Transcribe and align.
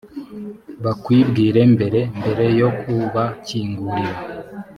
bakwibwire 0.83 1.61
mbere 1.73 1.99
mbere 2.19 2.45
yo 2.59 2.69
kubakingurira 2.79 4.15